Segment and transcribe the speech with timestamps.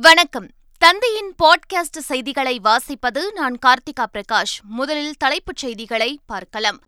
[0.00, 0.50] வணக்கம்.
[0.78, 4.60] தந்தையின் பாட்காஸ்ட் செய்திகளை வாசிப்பது நான் கார்த்திகா பிரகாஷ்.
[4.62, 6.78] முதலில் தலைப்புச் செய்திகளை பார்க்கலாம்.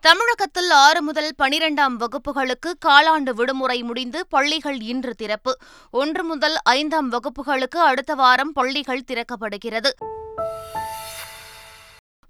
[0.00, 5.58] தமிழகத்தில் ஆறு முதல் பனிரெண்டாம் வகுப்புகளுக்கு காலாண்டு விடுமுறை முடிந்து பள்ளிகள் இன்று திறப்பு.
[5.90, 9.90] ஒன்று முதல் ஐந்தாம் வகுப்புகளுக்கு அடுத்த வாரம் பள்ளிகள் திறக்கப்படுகிறது.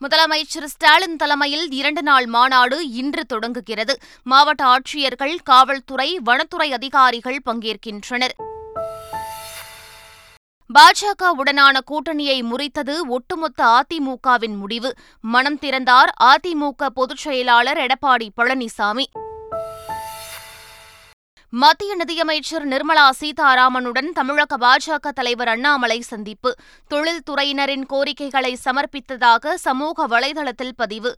[0.03, 3.98] முதலமைச்சர் ஸ்டாலின் தலைமையில் இரண்டு நாள் மாநாடு இன்று தொடங்குகிறது.
[4.23, 8.34] மாவட்ட ஆட்சியர்கள் காவல்துறை வனத்துறை அதிகாரிகள் பங்கேற்கின்றனர்.
[10.74, 14.95] பாஜகவுடனான கூட்டணியை முறித்தது ஒட்டுமொத்த அதிமுகவின் முடிவு.
[15.20, 19.05] மனம் திறந்தார் அதிமுக பொதுச் செயலாளர் எடப்பாடி பழனிசாமி.
[21.55, 26.55] மத்திய நிதியமைச்சர் நிர்மலா சீதாராமனுடன் தமிழக பாஜக தலைவர் அண்ணாமலை சந்திப்பு.
[26.95, 31.15] தொழில்துறையினரின் கோரிக்கைகளை சமர்ப்பித்ததாக சமூக வலைதளத்தில் பதிவு.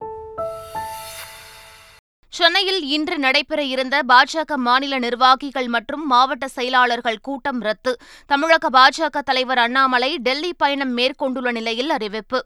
[2.28, 8.00] சென்னையில் இன்று நடைபெற இருந்த பாஜக மாநில நிர்வாகிகள் மற்றும் மாவட்ட செயலாளர்கள் கூட்டம் ரத்து.
[8.26, 12.44] தமிழக பாஜக தலைவர் அண்ணாமலை டெல்லி பயணம் மேற்கொண்டுள்ள நிலையில் அறிவிப்பு.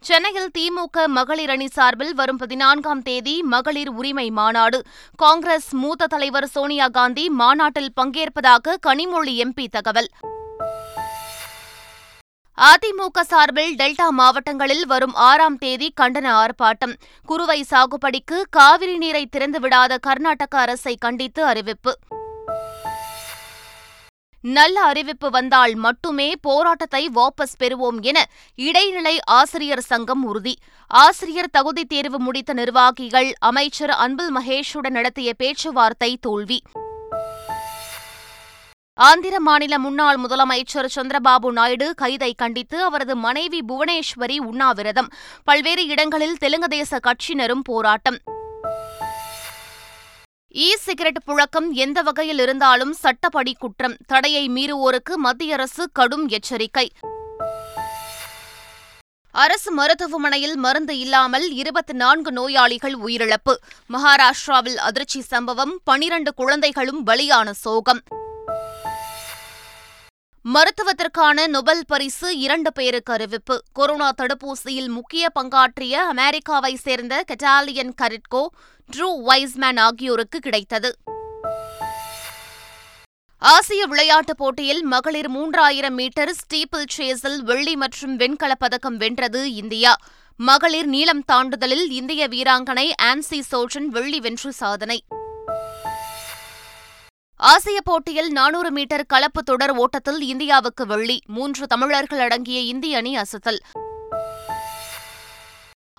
[0.00, 4.82] சென்னையில் திமுக மகளிர் அணி சார்பில் வரும் பதினான்காம் தேதி மகளிர் உரிமை மாநாடு.
[5.16, 10.08] காங்கிரஸ் மூத்த தலைவர் சோனியா காந்தி மாநாட்டில் பங்கேற்பதாக கனிமொழி எம்பி தகவல்.
[12.58, 16.94] அதிமுக சார்பில் டெல்டா மாவட்டங்களில் வரும் ஆறாம் தேதி கண்டன ஆர்ப்பாட்டம்.
[17.24, 21.96] குறுவை சாகுபடிக்கு காவிரி நீரை திறந்துவிடாத கர்நாடக அரசை கண்டித்து அறிவிப்பு.
[24.42, 30.56] நல்ல அறிவிப்பு வந்தால் மட்டுமே போராட்டத்தை வாபஸ் பெறுவோம் என இடைநிலை ஆசிரியர் சங்கம் உறுதி.
[30.86, 36.62] ஆசிரியர் தகுதி தேர்வு முடித்த நிர்வாகிகள் அமைச்சர் அன்பில் மகேஷுடன் நடத்திய பேச்சுவார்த்தை தோல்வி.
[38.94, 45.12] ஆந்திர மாநில முன்னாள் முதலமைச்சர் சந்திரபாபு நாயுடு கைதை கண்டித்து அவரது மனைவி புவனேஸ்வரி உண்ணாவிரதம்.
[45.44, 48.18] பல்வேறு இடங்களில் தெலுங்கு தேச கட்சியினரும் போராட்டம்.
[50.54, 53.96] இ சிகரெட் புழக்கம் எந்த வகையில் இருந்தாலும் சட்டப்படி குற்றம்.
[54.06, 56.90] தடையை மீறுவோருக்கு மத்திய அரசு கடும் எச்சரிக்கை.
[59.30, 63.54] அரசு மருத்துவமனையில் மருந்து இல்லாமல் இருபத்தி நான்கு நோயாளிகள் உயிரிழப்பு.
[63.92, 68.02] மகாராஷ்டிராவில் அதிர்ச்சி சம்பவம் பனிரண்டு குழந்தைகளும் பலியான சோகம்.
[70.44, 73.62] மருத்துவத்திற்கான நொபல் பரிசு இரண்டு பேருக்கு அறிவிப்பு.
[73.72, 78.46] கொரோனா தடுப்பூசியில் முக்கிய பங்காற்றிய அமெரிக்காவை சேர்ந்த கெட்டாலியன் கரிட்கோ
[78.96, 80.96] ட்ரூ வைஸ்மேன் ஆகியோருக்கு கிடைத்தது.
[83.38, 89.96] ஆசிய விளையாட்டுப் போட்டியில் மகளிர் மூன்றாயிரம் மீட்டர் ஸ்டீப்பிள் சேஸில் வெள்ளி மற்றும் வெண்கலப் பதக்கம் வென்றது இந்தியா.
[90.36, 95.04] மகளிர் நீளம் தாண்டுதலில் இந்திய வீராங்கனை ஆன்சி சோஜன் வெள்ளி வென்று சாதனை.
[97.40, 101.20] ஆசிய போட்டியில் நானூறு மீட்டர் கலப்பு தொடர் ஓட்டத்தில் இந்தியாவுக்கு வெள்ளி.
[101.26, 103.58] மூன்று தமிழர்கள் அடங்கிய இந்திய அணி அசத்தல்.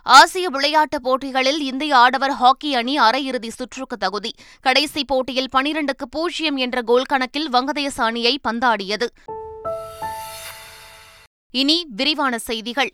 [0.04, 4.34] ஆசிய விளையாட்டுப் போட்டிகளில் இந்திய ஆடவர் ஹாக்கி அணி அரையிறுதி சுற்றுக்கு தகுதி.
[4.62, 9.08] கடைசி போட்டியில் பனிரண்டுக்கு பூஜ்ஜியம் என்ற கோல் கணக்கில் வங்கதேச அணியை பந்தாடியது.
[11.52, 12.92] இனி விரிவான செய்திகள்.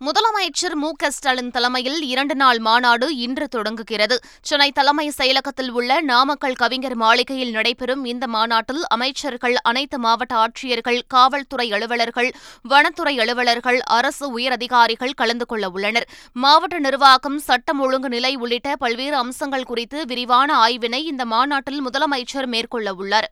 [0.00, 4.16] முதலமைச்சர் மு க ஸ்டாலின் தலைமையில் இரண்டு நாள் மாநாடு இன்று தொடங்குகிறது.
[4.42, 11.72] சென்னை தலைமை செயலகத்தில் உள்ள நாமக்கல் கவிஞர் மாளிகையில் நடைபெறும் இந்த மாநாட்டில் அமைச்சர்கள் அனைத்து மாவட்ட ஆட்சியர்கள் காவல்துறை
[11.72, 12.30] அலுவலர்கள்
[12.68, 16.08] வனத்துறை அலுவலர்கள் அரசு உயரதிகாரிகள் கலந்து கொள்ள உள்ளனர்.
[16.32, 22.94] மாவட்ட நிர்வாகம் சட்டம் ஒழுங்கு நிலை உள்ளிட்ட பல்வேறு அம்சங்கள் குறித்து விரிவான ஆய்வினை இந்த மாநாட்டில் முதலமைச்சர் மேற்கொள்ள
[22.94, 23.30] உள்ளார்.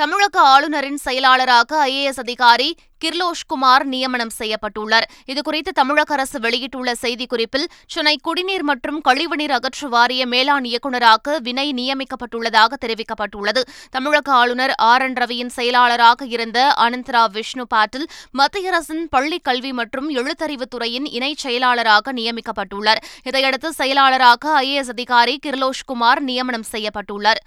[0.00, 2.74] தமிழக ஆளுநரின் செயலாளராக ஐஏஎஸ் அதிகாரி
[3.04, 5.02] கிர்லோஷ்குமார் நியமனம் செய்யப்பட்டுள்ளார்.
[5.26, 12.72] இதுகுறித்து தமிழக அரசு வெளியிட்டுள்ள செய்திக்குறிப்பில் சென்னை குடிநீர் மற்றும் கழிவுநீர் அகற்று வாரிய மேலாண் இயக்குநராக வினய் நியமிக்கப்பட்டுள்ளதாக
[12.80, 13.60] தெரிவிக்கப்பட்டுள்ளது.
[13.90, 15.02] தமிழக ஆளுநர் ஆர்.
[15.02, 15.12] என்.
[15.12, 22.12] ரவியின் செயலாளராக இருந்த அனந்த்ரா விஷ்ணு பாட்டில் மத்திய அரசின் பள்ளிக் கல்வி மற்றும் எழுத்தறிவுத்துறையின் இணை இணைச் செயலாளராக
[22.12, 23.02] நியமிக்கப்பட்டுள்ளார்.
[23.22, 27.42] இதையடுத்து செயலாளராக ஐஏஎஸ் அதிகாரி கிர்லோஷ்குமார் நியமனம் செய்யப்பட்டுள்ளார்.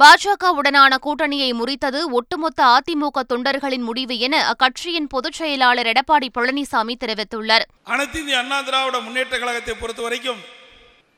[0.00, 7.64] பாஜகவுடனான கூட்டணியை முறித்தது ஒட்டுமொத்த அதிமுக தொண்டர்களின் முடிவு என அக்கட்சியின் பொதுச் செயலாளர் எடப்பாடி பழனிசாமி தெரிவித்துள்ளார்.
[7.92, 10.40] அனைத்து இந்திய அண்ணா திராவிட முன்னேற்ற கழகத்தை பொறுத்த வரைக்கும்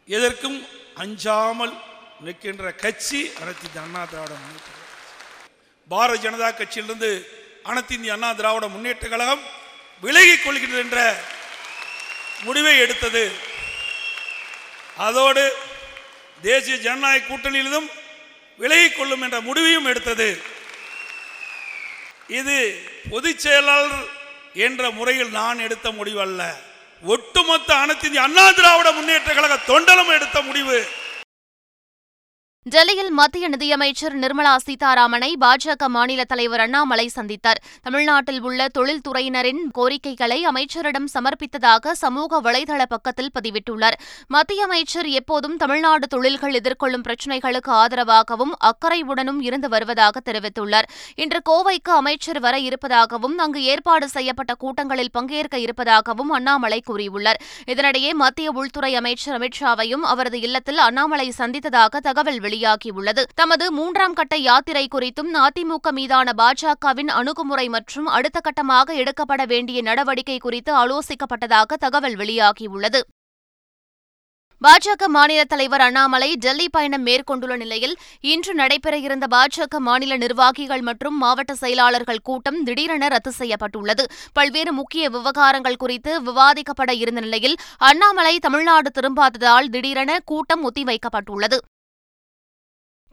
[0.08, 0.58] எதற்கும்
[1.04, 1.74] அஞ்சாமல்
[2.26, 4.70] நிற்கின்ற கட்சி அனைத்து இந்திய அண்ணா திராவிட முன்னேற்ற
[5.90, 7.12] பாரதிய ஜனதா கட்சியிலிருந்து
[7.70, 9.42] அனைத்து இந்திய அண்ணா திராவிட முன்னேற்ற கழகம்
[10.02, 10.98] விலகிக் கொள்கிறது என்ற
[12.46, 13.24] முடிவை எடுத்தது.
[15.06, 15.44] அதோடு
[16.42, 17.88] தேசிய ஜனநாயக கூட்டணியிலும்
[18.58, 20.28] விலகிக் கொள்ளும் என்ற முடிவையும் எடுத்தது.
[22.40, 22.56] இது
[23.10, 23.98] பொதுச் செயலாளர்
[24.66, 26.42] என்ற முறையில் நான் எடுத்த முடிவு அல்ல
[27.14, 30.78] ஒட்டுமொத்த அனைத்து அண்ணா திராவிட முன்னேற்ற கழக தொண்டலும் எடுத்த முடிவு.
[32.68, 37.60] டெல்லியில் மத்திய நிதியமைச்சர் நிர்மலா சீதாராமனை பாஜக மாநில தலைவர் அண்ணாமலை சந்தித்தார்.
[37.82, 43.96] தமிழ்நாட்டில் உள்ள தொழில்துறையினரின் கோரிக்கைகளை அமைச்சரிடம் சமர்ப்பித்ததாக சமூக வலைதள பக்கத்தில் பதிவிட்டுள்ளார்.
[44.28, 50.88] மத்திய அமைச்சர் எப்போதும் தமிழ்நாடு தொழில்கள் எதிர்கொள்ளும் பிரச்சினைகளுக்கு ஆதரவாகவும் அக்கறையுடனும் இருந்து வருவதாக தெரிவித்துள்ளார்.
[51.14, 57.40] இன்று கோவைக்கு அமைச்சர் வர இருப்பதாகவும் அங்கு ஏற்பாடு செய்யப்பட்ட கூட்டங்களில் பங்கேற்க இருப்பதாகவும் அண்ணாமலை கூறியுள்ளார்.
[57.66, 63.22] இதனிடையே மத்திய உள்துறை அமைச்சர் அமித்ஷாவையும் அவரது இல்லத்தில் அண்ணாமலை சந்தித்ததாக தகவல் வெளியாகியுள்ளது.
[63.34, 70.38] தமது மூன்றாம் கட்ட யாத்திரை குறித்தும் அதிமுக மீதான பாஜகவின் அணுகுமுறை மற்றும் அடுத்த கட்டமாக எடுக்கப்பட வேண்டிய நடவடிக்கை
[70.38, 73.02] குறித்து ஆலோசிக்கப்பட்டதாக தகவல் வெளியாகியுள்ளது.
[74.62, 81.18] பாஜக மாநில தலைவர் அண்ணாமலை டெல்லி பயணம் மேற்கொண்டுள்ள நிலையில் இன்று நடைபெற இருந்த பாஜக மாநில நிர்வாகிகள் மற்றும்
[81.18, 84.06] மாவட்ட செயலாளர்கள் கூட்டம் திடீரென ரத்து செய்யப்பட்டுள்ளது.
[84.32, 91.58] பல்வேறு முக்கிய விவகாரங்கள் குறித்து விவாதிக்கப்பட இருந்த நிலையில் அண்ணாமலை தமிழ்நாடு திரும்பாததால் திடீரென கூட்டம் ஒத்திவைக்கப்பட்டுள்ளது.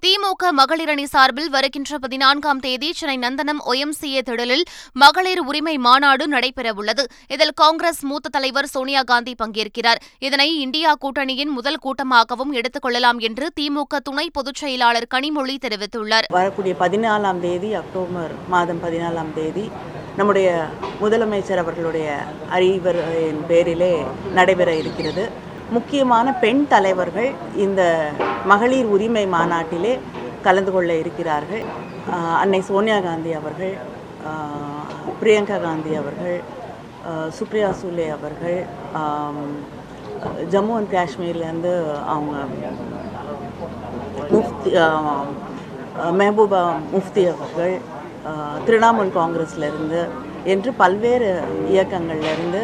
[0.03, 4.61] திமுக மகளிர் அணி சார்பில் வருகின்ற பதினான்காம் தேதி சென்னை நந்தனம் ஒய்எம்சிஏ திடலில்
[4.93, 7.03] மகளிர் உரிமை மாநாடு நடைபெறவுள்ளது.
[7.27, 9.95] இதில் காங்கிரஸ் மூத்த தலைவர் சோனியா காந்தி பங்கேற்கிறார்.
[10.19, 16.23] இதனை இந்தியா கூட்டணியின் முதல் கூட்டமாகவும் எடுத்துக் கொள்ளலாம் என்று திமுக துணை பொதுச் செயலாளர் கனிமொழி தெரிவித்துள்ளார்.
[16.29, 19.71] வரக்கூடிய பதினாலாம் தேதி அக்டோபர் மாதம் பதினாலாம் தேதி
[20.17, 20.65] நம்முடைய
[21.01, 24.03] முதலமைச்சர் அவர்களுடைய அறிவரின் பேரிலே
[24.33, 25.51] நடைபெற இருக்கிறது.
[25.75, 27.29] முக்கியமான பெண் தலைவர்கள்
[27.65, 27.81] இந்த
[28.51, 29.93] மகளிர் உரிமை மாநாட்டிலே
[30.45, 31.63] கலந்து கொள்ள இருக்கிறார்கள்.
[32.41, 33.73] அன்னை சோனியா காந்தி அவர்கள்
[35.19, 36.37] பிரியங்கா காந்தி அவர்கள்
[37.37, 38.59] சுப்ரியா சூலே அவர்கள்
[40.53, 41.73] ஜம்மு அண்ட் காஷ்மீர்லேருந்து
[42.13, 42.35] அவங்க
[44.35, 44.71] முஃப்தி
[46.19, 46.61] மெஹபூபா
[46.93, 47.75] முஃப்தி அவர்கள்
[48.65, 50.01] திரிணாமுல் காங்கிரஸ்லேருந்து
[50.53, 51.29] என்று பல்வேறு
[51.73, 52.61] இயக்கங்கள்லேருந்து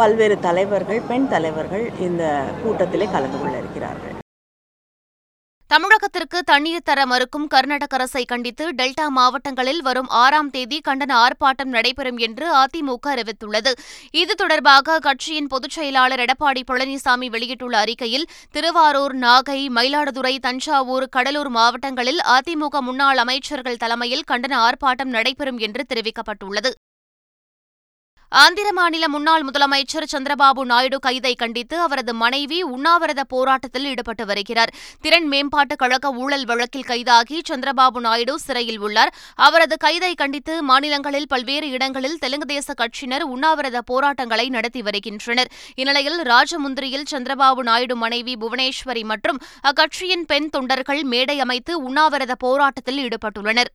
[0.00, 2.22] பல்வேறு தலைவர்கள் பெண் தலைவர்கள் இந்த
[2.62, 4.14] கூட்டத்திலே கலந்து கொள்ள இருக்கிறார்கள்.
[5.70, 12.20] தமிழகத்திற்கு தண்ணீர் தர மறுக்கும் கர்நாடக அரசை கண்டித்து டெல்டா மாவட்டங்களில் வரும் ஆறாம் தேதி கண்டன ஆர்ப்பாட்டம் நடைபெறும்
[12.26, 13.72] என்று அதிமுக அறிவித்துள்ளது.
[14.22, 22.22] இது தொடர்பாக கட்சியின் பொதுச் செயலாளர் எடப்பாடி பழனிசாமி வெளியிட்டுள்ள அறிக்கையில் திருவாரூர் நாகை மயிலாடுதுறை தஞ்சாவூர் கடலூர் மாவட்டங்களில்
[22.36, 26.72] அதிமுக முன்னாள் அமைச்சர்கள் தலைமையில் கண்டன ஆர்ப்பாட்டம் நடைபெறும் என்று தெரிவிக்கப்பட்டுள்ளது.
[28.30, 34.72] ஆந்திர மாநில முன்னாள் முதலமைச்சர் சந்திரபாபு நாயுடு கைதை கண்டித்து அவரது மனைவி உண்ணாவிரத போராட்டத்தில் ஈடுபட்டு வருகிறார்.
[35.00, 39.14] திறன் மேம்பாட்டு கழக ஊழல் வழக்கில் கைதாகி சந்திரபாபு நாயுடு சிறையில் உள்ளார்.
[39.34, 45.50] அவரது கைதை கண்டித்து மாநிலங்களில் பல்வேறு இடங்களில் தெலுங்கு தேச கட்சியினர் உண்ணாவிரத போராட்டங்களை நடத்தி வருகின்றனர்.
[45.74, 53.72] இந்நிலையில் ராஜமுந்திரியில் சந்திரபாபு நாயுடு மனைவி புவனேஸ்வரி மற்றும் அக்கட்சியின் பெண் தொண்டர்கள் மேடை அமைத்து உண்ணாவிரத போராட்டத்தில் ஈடுபட்டுள்ளனர்.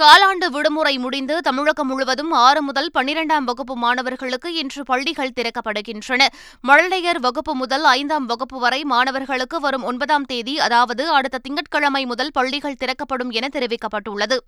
[0.00, 6.22] காலாண்டு விடுமுறை முடிந்து தமிழகம் முழுவதும் ஆறு முதல் பன்னிரெண்டாம் வகுப்பு மாணவர்களுக்கு இன்று பள்ளிகள் திறக்கப்படுகின்றன.
[6.68, 12.78] மழலையர் வகுப்பு முதல் ஐந்தாம் வகுப்பு வரை மாணவர்களுக்கு வரும் ஒன்பதாம் தேதி அதாவது அடுத்த திங்கட்கிழமை முதல் பள்ளிகள்
[12.78, 14.38] திறக்கப்படும் என தெரிவிக்கப்பட்டுள்ளது.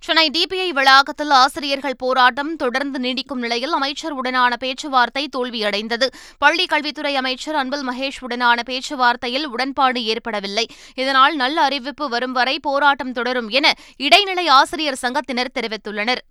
[0.00, 6.06] சென்னை டிபிஐ வளாகத்தில் ஆசிரியர்கள் போராட்டம் தொடர்ந்து நீடிக்கும் நிலையில் அமைச்சருடனான பேச்சுவார்த்தை தோல்வியடைந்தது.
[6.38, 10.66] பள்ளிக் கல்வித்துறை அமைச்சர் அன்பில் மகேஷ் உடனான பேச்சுவார்த்தையில் உடன்பாடு ஏற்படவில்லை.
[10.94, 16.22] இதனால் நல்ல அறிவிப்பு வரும் வரை போராட்டம் தொடரும் என இடைநிலை ஆசிரியர் சங்கத்தினர் தெரிவித்துள்ளனர்.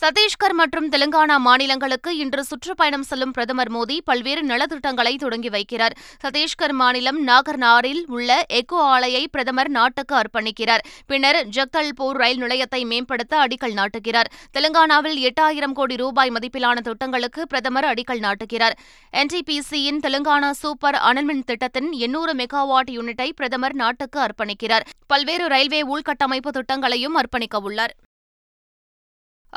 [0.00, 5.94] சத்தீஸ்கர் மற்றும் தெலுங்கானா மாநிலங்களுக்கு இன்று சுற்றுப்பயணம் செல்லும் பிரதமர் மோடி பல்வேறு நலத்திட்டங்களை தொடங்கி வைக்கிறார்.
[6.22, 10.82] சத்தீஸ்கர் மாநிலம் நாகர்னாரில் உள்ள எக்கோ ஆலையை பிரதமர் நாட்டுக்கு அர்ப்பணிக்கிறார்.
[11.06, 14.30] பின்னர் ஜக்தல்பூர் ரயில் நிலையத்தை மேம்படுத்த அடிக்கல் நாட்டுகிறார்.
[14.52, 18.76] தெலுங்கானாவில் எட்டாயிரம் கோடி ரூபாய் மதிப்பிலான திட்டங்களுக்கு பிரதமர் அடிக்கல் நாட்டுகிறார்.
[19.12, 24.86] என்டிபிசியின் தெலுங்கானா சூப்பர் அனல்மின் திட்டத்தின் எண்ணூறு மெகாவாட் யூனிட்டை பிரதமர் நாட்டுக்கு அர்ப்பணிக்கிறார்.
[25.06, 27.94] பல்வேறு ரயில்வே உள்கட்டமைப்பு திட்டங்களையும் அர்ப்பணிக்கவுள்ளார்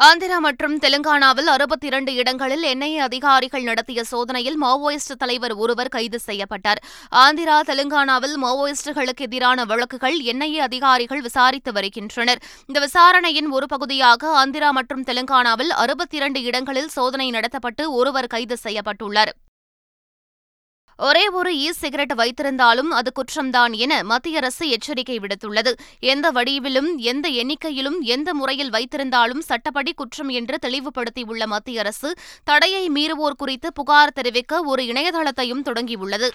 [0.05, 6.81] ஆந்திரா மற்றும் தெலுங்கானாவில் அறுபத்தி இரண்டு இடங்களில் என்ஐஏ அதிகாரிகள் நடத்திய சோதனையில் மாவோயிஸ்ட் தலைவர் ஒருவர் கைது செய்யப்பட்டார்.
[7.23, 12.43] ஆந்திரா தெலுங்கானாவில் மாவோயிஸ்டுகளுக்கு எதிரான வழக்குகள் என்ஐஏ அதிகாரிகள் விசாரித்து வருகின்றனர்.
[12.67, 19.33] இந்த விசாரணையின் ஒரு பகுதியாக ஆந்திரா மற்றும் தெலுங்கானாவில் அறுபத்தி இரண்டு இடங்களில் சோதனை நடத்தப்பட்டு ஒருவர் கைது செய்யப்பட்டுள்ளார்.
[20.99, 25.71] ஒரே ஒரு இ சிகரெட் வைத்திருந்தாலும் அது குற்றம்தான் என மத்திய அரசு எச்சரிக்கை விடுத்துள்ளது.
[25.99, 32.11] எந்த வடிவிலும் எந்த எண்ணிக்கையிலும் எந்த முறையில் வைத்திருந்தாலும் சட்டப்படி குற்றம் என்று தெளிவுபடுத்தியுள்ள மத்திய அரசு
[32.43, 36.29] தடையை மீறுவோர் குறித்து புகார் தெரிவிக்க ஒரு இணையதளத்தையும் தொடங்கியுள்ளது.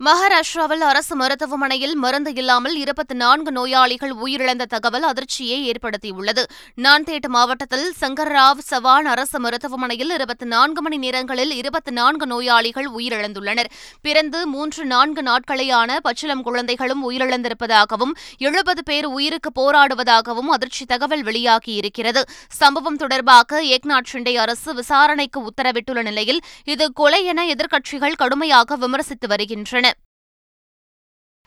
[0.00, 6.42] மகாராஷ்டிராவில் அரசு மருத்துவமனையில் மருந்து இல்லாமல் இருபத்தி நான்கு நோயாளிகள் உயிரிழந்த தகவல் அதிர்ச்சியை ஏற்படுத்தியுள்ளது.
[6.76, 13.70] நான்தேட் மாவட்டத்தில் சங்கர்ராவ் சவான் அரசு மருத்துவமனையில் இருபத்தி நான்கு மணி நேரங்களில் இருபத்தி நான்கு நோயாளிகள் உயிரிழந்துள்ளனர்.
[14.02, 22.22] பிறந்து மூன்று நான்கு நாட்களேயான பச்சிளம் குழந்தைகளும் உயிரிழந்திருப்பதாகவும் எழுபது பேர் உயிருக்கு போராடுவதாகவும் அதிர்ச்சி தகவல் வெளியாகியிருக்கிறது.
[22.48, 29.83] சம்பவம் தொடர்பாக ஏக்நாத் ஷிண்டே அரசு விசாரணைக்கு உத்தரவிட்டுள்ள நிலையில் இது கொலை என எதிர்க்கட்சிகள் கடுமையாக விமர்சித்து வருகின்றன.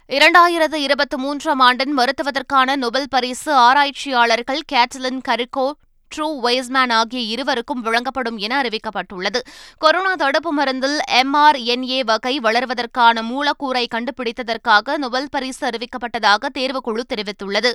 [0.10, 5.72] இரண்டாயிரத்து இருபத்தி மூன்றாம் ஆண்டின் மருத்துவத்திற்கான நொபல் பரிசு ஆராய்ச்சியாளர்கள் கேட்லின் கரிகோ
[6.12, 9.40] ட்ரூ வைஸ்மேன் ஆகிய இருவருக்கும் வழங்கப்படும் என அறிவிக்கப்பட்டுள்ளது.
[9.78, 17.74] கொரோனா தடுப்பு மருந்தில் எம்ஆர்என்ஏ வகை வளர்வதற்கான மூலக்கூறை கண்டுபிடித்ததற்காக நொபல் பரிசு அறிவிக்கப்பட்டதாக தேர்வுக்குழு தெரிவித்துள்ளது.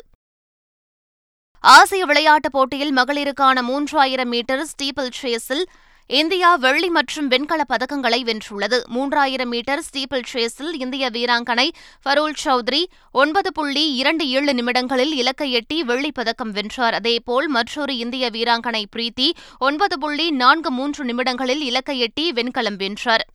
[1.60, 5.64] ஆசிய விளையாட்டுப் போட்டியில் மகளிருக்கான மூன்றாயிரம் மீட்டர் ஸ்டீபிள் சேஸில்
[6.12, 8.82] இந்தியா வெள்ளி மற்றும் வெண்கலப் பதக்கங்களை வென்றுள்ளது.
[8.94, 11.68] மூன்றாயிரம் மீட்டர் ஸ்டீபிள் சேஸில் இந்திய வீராங்கனை
[12.04, 16.94] ஃபரூல் சௌத்ரி ஒன்பது புள்ளி இரண்டு ஏழு நிமிடங்களில் இலக்கை எட்டி வெள்ளிப் பதக்கம் வென்றார்.
[16.94, 23.26] அதேபோல் மற்றொரு இந்திய வீராங்கனை பிரீத்தி ஒன்பது புள்ளி நான்கு மூன்று நிமிடங்களில் இலக்கை எட்டி வெண்கலம் வென்றார்.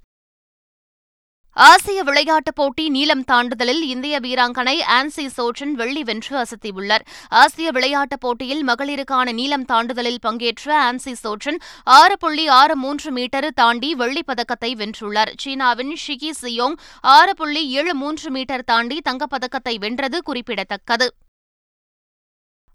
[1.58, 7.06] ஆசிய விளையாட்டுப் போட்டி நீளம் தாண்டுதலில் இந்திய வீராங்கனை ஆன்சி சோட்டன் வெள்ளி வென்று அசத்தியுள்ளார்.
[7.30, 13.96] ஆசிய விளையாட்டுப் போட்டியில் மகளிருக்கான நீளம் தாண்டுதலில் பங்கேற்ற ஆன்சி சோட்டன் ஆறு புள்ளி ஆறு மூன்று மீட்டர் தாண்டி
[13.96, 15.34] வெள்ளிப் பதக்கத்தை வென்றுள்ளார்.
[15.38, 21.14] சீனாவின் ஷிகி சியோங் ஆறு புள்ளி ஏழு மூன்று மீட்டர் தாண்டி தங்கப்பதக்கத்தை வென்றது குறிப்பிடத்தக்கது.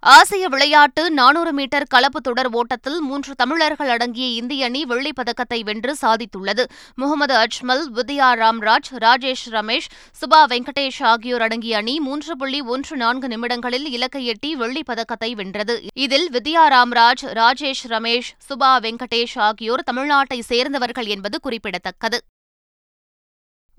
[0.04, 5.96] ஆசிய விளையாட்டு நானூறு மீட்டர் கலப்பு தொடர் ஓட்டத்தில் மூன்று தமிழர்கள் அடங்கிய இந்திய அணி வெள்ளிப் பதக்கத்தை வென்று
[6.02, 6.64] சாதித்துள்ளது.
[6.94, 9.88] முகமது அஜ்மல் வித்யா ராம்ராஜ் ராஜேஷ் ரமேஷ்
[10.20, 15.82] சுபா வெங்கடேஷ் ஆகியோர் அடங்கிய அணி மூன்று புள்ளி ஒன்று நான்கு நிமிடங்களில் இலக்கை எட்டி வெள்ளிப் பதக்கத்தை வென்றது.
[15.94, 22.22] இதில் வித்யா ராம்ராஜ் ராஜேஷ் ரமேஷ் சுபா வெங்கடேஷ் ஆகியோர் தமிழ்நாட்டை சேர்ந்தவர்கள் என்பது குறிப்பிடத்தக்கது.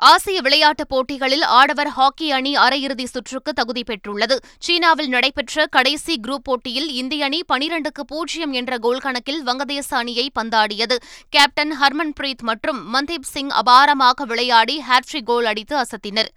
[0.09, 4.35] ஆசிய விளையாட்டுப் போட்டிகளில் ஆடவர் ஹாக்கி அணி அரையிறுதி சுற்றுக்கு தகுதி பெற்றுள்ளது.
[4.59, 10.97] சீனாவில் நடைபெற்ற கடைசி குரூப் போட்டியில் இந்திய அணி பனிரண்டுக்கு பூஜ்ஜியம் என்ற கோல் கணக்கில் வங்கதேச அணியை பந்தாடியது.
[11.29, 16.31] கேப்டன் ஹர்மன்பிரீத் மற்றும் மன்தீப் சிங் அபாரமாக விளையாடி ஹாட்ரிக் கோல் அடித்து அசத்தினர்.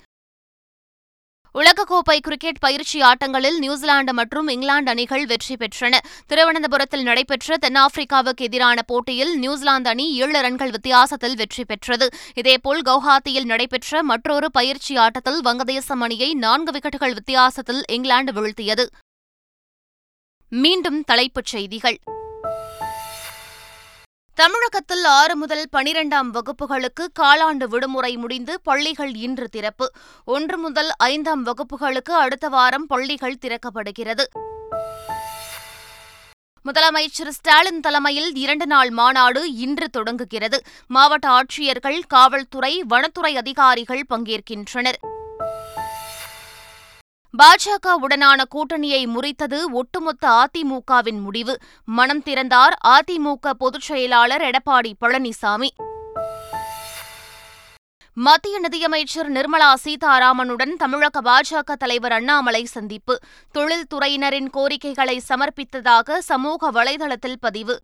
[1.57, 5.99] உலகக்கோப்பை கிரிக்கெட் பயிற்சி ஆட்டங்களில் நியூசிலாந்து மற்றும் இங்கிலாந்து அணிகள் வெற்றி பெற்றன.
[6.27, 12.09] திருவனந்தபுரத்தில் நடைபெற்ற தென்னாப்பிரிக்காவுக்கு எதிரான போட்டியில் நியூசிலாந்து அணி ஏழு ரன்கள் வித்தியாசத்தில் வெற்றி பெற்றது.
[12.35, 18.87] இதேபோல் கவுஹாத்தியில் நடைபெற்ற மற்றொரு பயிற்சி ஆட்டத்தில் வங்கதேசம் அணியை நான்கு விக்கெட்டுகள் வித்தியாசத்தில் இங்கிலாந்து வீழ்த்தியது.
[20.49, 21.99] மீண்டும் தலைப்புச் செய்திகள்.
[24.37, 29.90] தமிழகத்தில் ஆறு முதல் பனிரெண்டாம் வகுப்புகளுக்கு காலாண்டு விடுமுறை முடிந்து பள்ளிகள் இன்று திறப்பு.
[30.25, 34.25] ஒன்று முதல் ஐந்தாம் வகுப்புகளுக்கு அடுத்த வாரம் பள்ளிகள் திறக்கப்படுகிறது.
[36.64, 40.61] முதலமைச்சர் ஸ்டாலின் தலைமையில் இரண்டு நாள் மாநாடு இன்று தொடங்குகிறது.
[40.87, 45.00] மாவட்ட ஆட்சியர்கள் காவல்துறை வனத்துறை அதிகாரிகள் பங்கேற்கின்றனர்.
[47.33, 51.59] பாஜகவுடனான கூட்டணியை முறித்தது ஒட்டுமொத்த அதிமுகவின் முடிவு.
[51.85, 55.68] மனம் திறந்தார் அதிமுக பொதுச் செயலாளர் எடப்பாடி பழனிசாமி.
[58.14, 63.18] மத்திய நிதியமைச்சர் நிர்மலா சீதாராமனுடன் தமிழக பாஜக தலைவர் அண்ணாமலை சந்திப்பு.
[63.59, 67.78] தொழில்துறையினரின் கோரிக்கைகளை சமர்ப்பித்ததாக சமூக வலைதளத்தில் பதிவு.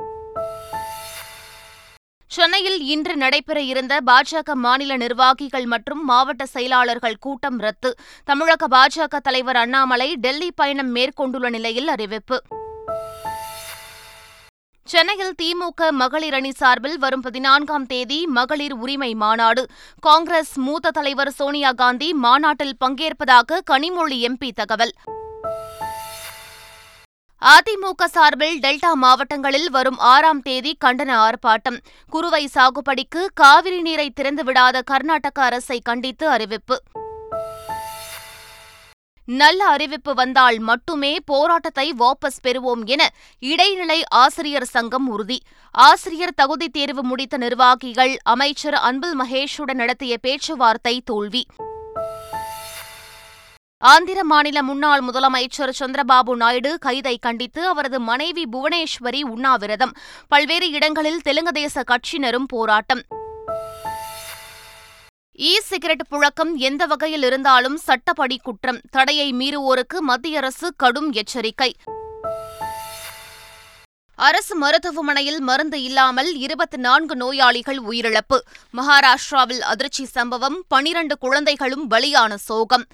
[2.34, 7.94] சென்னையில் இன்று நடைபெற இருந்த பாஜக மாநில நிர்வாகிகள் மற்றும் மாவட்ட செயலாளர்கள் கூட்டம் ரத்து.
[8.24, 12.42] தமிழக பாஜக தலைவர் அண்ணாமலை டெல்லி பயணம் மேற்கொண்டுள்ள நிலையில் அறிவிப்பு.
[14.84, 19.66] சென்னையில் திமுக மகளிர் அணி சார்பில் வரும் பதினான்காம் தேதி மகளிர் உரிமை மாநாடு.
[20.00, 24.92] காங்கிரஸ் மூத்த தலைவர் சோனியா காந்தி மாநாட்டில் பங்கேற்பதாக கனிமொழி எம்பி தகவல்.
[27.50, 31.78] அதிமுக சார்பில் டெல்டா மாவட்டங்களில் வரும் ஆறாம் தேதி கண்டன ஆர்ப்பாட்டம்.
[32.11, 36.82] குறுவை சாகுபடிக்கு காவிரி நீரை திறந்துவிடாத கர்நாடக அரசை கண்டித்து அறிவிப்பு.
[39.25, 45.40] நல்ல அறிவிப்பு வந்தால் மட்டுமே போராட்டத்தை வாபஸ் பெறுவோம் என இடைநிலை ஆசிரியர் சங்கம் உறுதி.
[45.70, 51.46] ஆசிரியர் தகுதி தேர்வு முடித்த நிர்வாகிகள் அமைச்சர் அன்பில் மகேஷுடன் நடத்திய பேச்சுவார்த்தை தோல்வி.
[53.84, 59.92] ஆந்திர மாநில முன்னாள் முதலமைச்சர் சந்திரபாபு நாயுடு கைதை கண்டித்து அவரது மனைவி புவனேஸ்வரி உண்ணாவிரதம்.
[60.28, 63.02] பல்வேறு இடங்களில் தெலுங்கு தேச கட்சியினரும் போராட்டம்.
[65.38, 68.80] இ சிகரெட் புழக்கம் எந்த வகையில் இருந்தாலும் சட்டப்படி குற்றம்.
[68.90, 71.74] தடையை மீறுவோருக்கு மத்திய அரசு கடும் எச்சரிக்கை.
[74.14, 78.38] அரசு மருத்துவமனையில் மருந்து இல்லாமல் இருபத்தி நான்கு நோயாளிகள் உயிரிழப்பு.
[78.76, 82.86] மகாராஷ்டிராவில் அதிர்ச்சி சம்பவம் பனிரண்டு குழந்தைகளும் பலியான சோகம்.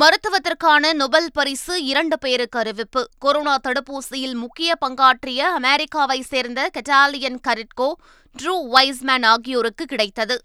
[0.00, 3.08] மருத்துவத்திற்கான நொபல் பரிசு இரண்டு பேருக்கு அறிவிப்பு.
[3.18, 7.92] கொரோனா தடுப்பூசியில் முக்கிய பங்காற்றிய அமெரிக்காவை சேர்ந்த கெட்டாலியன் கரிட்கோ
[8.42, 10.42] ட்ரூ வைஸ்மேன் ஆகியோருக்கு கிடைத்தது.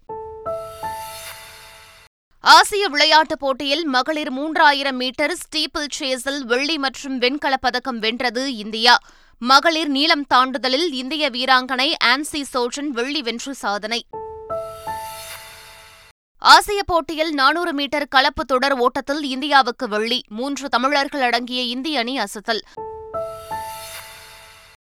[2.40, 8.98] ஆசிய விளையாட்டுப் போட்டியில் மகளிர் மூன்றாயிரம் மீட்டர் ஸ்டீப்பிள் சேஸில் வெள்ளி மற்றும் வெண்கலப் பதக்கம் வென்றது இந்தியா.
[9.38, 14.06] மகளிர் நீளம் தாண்டுதலில் இந்திய வீராங்கனை ஆன்சி சோஜன் வெள்ளி வென்று சாதனை.
[16.40, 20.22] ஆசிய போட்டியில் நானூறு மீட்டர் கலப்பு தொடர் ஓட்டத்தில் இந்தியாவுக்கு வெள்ளி.
[20.28, 22.60] மூன்று தமிழர்கள் அடங்கிய இந்திய அணி அசத்தல்.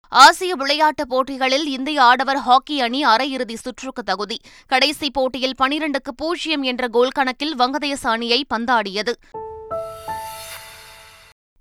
[0.10, 4.40] ஆசிய விளையாட்டுப் போட்டிகளில் இந்திய ஆடவர் ஹாக்கி அணி அரையிறுதி சுற்றுக்கு தகுதி.
[4.68, 9.14] கடைசி போட்டியில் பனிரண்டுக்கு பூஜ்ஜியம் என்ற கோல் கணக்கில் வங்கதேச அணியை பந்தாடியது.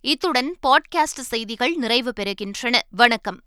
[0.00, 2.78] இத்துடன் பாட்காஸ்ட் செய்திகள் நிறைவு பெறுகின்றன.
[2.90, 3.40] வணக்கம்.